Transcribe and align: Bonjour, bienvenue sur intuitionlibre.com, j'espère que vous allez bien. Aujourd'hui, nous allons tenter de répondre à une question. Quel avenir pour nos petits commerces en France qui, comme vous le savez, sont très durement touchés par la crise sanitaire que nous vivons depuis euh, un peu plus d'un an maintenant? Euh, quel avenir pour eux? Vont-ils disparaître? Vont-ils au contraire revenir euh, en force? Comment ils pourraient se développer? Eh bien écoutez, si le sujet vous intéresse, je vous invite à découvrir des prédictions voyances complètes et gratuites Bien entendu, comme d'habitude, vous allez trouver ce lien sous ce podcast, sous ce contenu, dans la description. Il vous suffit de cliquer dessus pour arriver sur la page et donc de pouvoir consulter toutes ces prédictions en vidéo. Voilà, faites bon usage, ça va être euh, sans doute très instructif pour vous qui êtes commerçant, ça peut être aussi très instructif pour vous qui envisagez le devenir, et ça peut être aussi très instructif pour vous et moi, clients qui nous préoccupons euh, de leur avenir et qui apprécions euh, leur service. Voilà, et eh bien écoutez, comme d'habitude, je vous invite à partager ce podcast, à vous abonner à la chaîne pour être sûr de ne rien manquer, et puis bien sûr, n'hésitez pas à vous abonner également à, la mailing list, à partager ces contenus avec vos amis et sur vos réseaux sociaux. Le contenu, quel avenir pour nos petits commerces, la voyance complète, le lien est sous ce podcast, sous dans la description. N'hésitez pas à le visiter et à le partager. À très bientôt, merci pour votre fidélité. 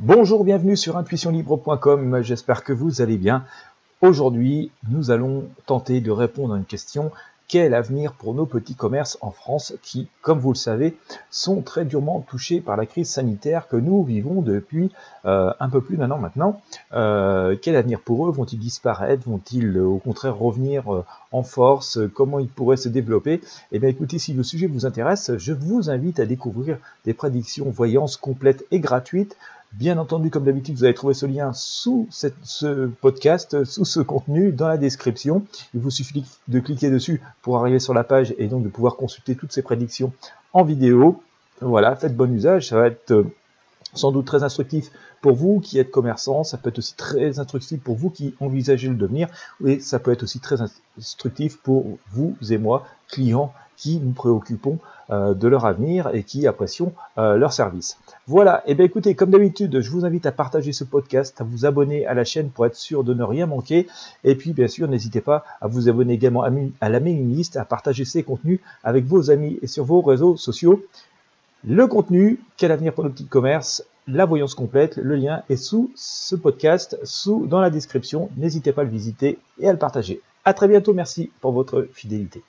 Bonjour, 0.00 0.44
bienvenue 0.44 0.76
sur 0.76 0.96
intuitionlibre.com, 0.96 2.22
j'espère 2.22 2.62
que 2.62 2.72
vous 2.72 3.02
allez 3.02 3.16
bien. 3.16 3.44
Aujourd'hui, 4.00 4.70
nous 4.88 5.10
allons 5.10 5.48
tenter 5.66 6.00
de 6.00 6.12
répondre 6.12 6.54
à 6.54 6.56
une 6.56 6.64
question. 6.64 7.10
Quel 7.48 7.74
avenir 7.74 8.12
pour 8.12 8.32
nos 8.32 8.46
petits 8.46 8.76
commerces 8.76 9.18
en 9.22 9.32
France 9.32 9.74
qui, 9.82 10.06
comme 10.20 10.38
vous 10.38 10.52
le 10.52 10.56
savez, 10.56 10.96
sont 11.30 11.62
très 11.62 11.84
durement 11.84 12.20
touchés 12.20 12.60
par 12.60 12.76
la 12.76 12.86
crise 12.86 13.08
sanitaire 13.08 13.66
que 13.66 13.76
nous 13.76 14.04
vivons 14.04 14.40
depuis 14.40 14.92
euh, 15.24 15.50
un 15.58 15.68
peu 15.68 15.80
plus 15.80 15.96
d'un 15.96 16.12
an 16.12 16.18
maintenant? 16.18 16.60
Euh, 16.92 17.56
quel 17.60 17.74
avenir 17.74 18.00
pour 18.00 18.28
eux? 18.28 18.30
Vont-ils 18.30 18.58
disparaître? 18.58 19.26
Vont-ils 19.26 19.80
au 19.80 19.96
contraire 19.96 20.38
revenir 20.38 20.94
euh, 20.94 21.04
en 21.32 21.42
force? 21.42 21.98
Comment 22.14 22.38
ils 22.38 22.48
pourraient 22.48 22.76
se 22.76 22.90
développer? 22.90 23.40
Eh 23.72 23.78
bien 23.80 23.88
écoutez, 23.88 24.20
si 24.20 24.32
le 24.34 24.44
sujet 24.44 24.68
vous 24.68 24.86
intéresse, 24.86 25.32
je 25.38 25.54
vous 25.54 25.90
invite 25.90 26.20
à 26.20 26.26
découvrir 26.26 26.76
des 27.04 27.14
prédictions 27.14 27.70
voyances 27.70 28.16
complètes 28.16 28.64
et 28.70 28.78
gratuites 28.78 29.36
Bien 29.72 29.98
entendu, 29.98 30.30
comme 30.30 30.44
d'habitude, 30.44 30.76
vous 30.76 30.84
allez 30.84 30.94
trouver 30.94 31.14
ce 31.14 31.26
lien 31.26 31.52
sous 31.52 32.08
ce 32.10 32.86
podcast, 32.86 33.64
sous 33.64 33.84
ce 33.84 34.00
contenu, 34.00 34.50
dans 34.50 34.66
la 34.66 34.78
description. 34.78 35.44
Il 35.74 35.80
vous 35.80 35.90
suffit 35.90 36.24
de 36.48 36.58
cliquer 36.58 36.90
dessus 36.90 37.20
pour 37.42 37.58
arriver 37.58 37.78
sur 37.78 37.92
la 37.92 38.02
page 38.02 38.34
et 38.38 38.46
donc 38.46 38.62
de 38.62 38.68
pouvoir 38.68 38.96
consulter 38.96 39.36
toutes 39.36 39.52
ces 39.52 39.62
prédictions 39.62 40.12
en 40.54 40.64
vidéo. 40.64 41.22
Voilà, 41.60 41.96
faites 41.96 42.16
bon 42.16 42.32
usage, 42.32 42.68
ça 42.68 42.76
va 42.76 42.86
être 42.86 43.10
euh, 43.10 43.26
sans 43.98 44.12
doute 44.12 44.26
très 44.26 44.42
instructif 44.42 44.90
pour 45.20 45.34
vous 45.34 45.60
qui 45.60 45.78
êtes 45.78 45.90
commerçant, 45.90 46.44
ça 46.44 46.56
peut 46.56 46.70
être 46.70 46.78
aussi 46.78 46.94
très 46.94 47.38
instructif 47.38 47.80
pour 47.80 47.96
vous 47.96 48.10
qui 48.10 48.34
envisagez 48.40 48.88
le 48.88 48.94
devenir, 48.94 49.28
et 49.64 49.80
ça 49.80 49.98
peut 49.98 50.12
être 50.12 50.22
aussi 50.22 50.40
très 50.40 50.56
instructif 50.96 51.58
pour 51.58 51.98
vous 52.12 52.36
et 52.50 52.58
moi, 52.58 52.84
clients 53.08 53.52
qui 53.78 54.00
nous 54.00 54.12
préoccupons 54.12 54.78
euh, 55.10 55.32
de 55.32 55.48
leur 55.48 55.64
avenir 55.64 56.10
et 56.12 56.24
qui 56.24 56.46
apprécions 56.46 56.92
euh, 57.16 57.36
leur 57.36 57.52
service. 57.52 57.96
Voilà, 58.26 58.62
et 58.66 58.72
eh 58.72 58.74
bien 58.74 58.84
écoutez, 58.84 59.14
comme 59.14 59.30
d'habitude, 59.30 59.80
je 59.80 59.90
vous 59.90 60.04
invite 60.04 60.26
à 60.26 60.32
partager 60.32 60.72
ce 60.72 60.84
podcast, 60.84 61.40
à 61.40 61.44
vous 61.44 61.64
abonner 61.64 62.04
à 62.06 62.12
la 62.12 62.24
chaîne 62.24 62.50
pour 62.50 62.66
être 62.66 62.74
sûr 62.74 63.04
de 63.04 63.14
ne 63.14 63.22
rien 63.22 63.46
manquer, 63.46 63.86
et 64.24 64.34
puis 64.34 64.52
bien 64.52 64.68
sûr, 64.68 64.88
n'hésitez 64.88 65.20
pas 65.20 65.44
à 65.60 65.68
vous 65.68 65.88
abonner 65.88 66.14
également 66.14 66.42
à, 66.42 66.88
la 66.88 67.00
mailing 67.00 67.34
list, 67.34 67.56
à 67.56 67.64
partager 67.64 68.04
ces 68.04 68.22
contenus 68.22 68.60
avec 68.82 69.06
vos 69.06 69.30
amis 69.30 69.58
et 69.62 69.66
sur 69.66 69.84
vos 69.84 70.02
réseaux 70.02 70.36
sociaux. 70.36 70.82
Le 71.64 71.88
contenu, 71.88 72.38
quel 72.56 72.70
avenir 72.70 72.92
pour 72.92 73.02
nos 73.02 73.10
petits 73.10 73.26
commerces, 73.26 73.84
la 74.06 74.26
voyance 74.26 74.54
complète, 74.54 74.96
le 74.96 75.16
lien 75.16 75.42
est 75.48 75.56
sous 75.56 75.90
ce 75.96 76.36
podcast, 76.36 76.96
sous 77.02 77.46
dans 77.46 77.60
la 77.60 77.68
description. 77.68 78.30
N'hésitez 78.36 78.72
pas 78.72 78.82
à 78.82 78.84
le 78.84 78.90
visiter 78.90 79.38
et 79.58 79.68
à 79.68 79.72
le 79.72 79.78
partager. 79.78 80.20
À 80.44 80.54
très 80.54 80.68
bientôt, 80.68 80.94
merci 80.94 81.32
pour 81.40 81.50
votre 81.50 81.88
fidélité. 81.92 82.42